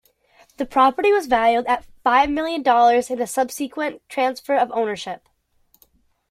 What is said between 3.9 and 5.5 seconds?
transfer of ownership.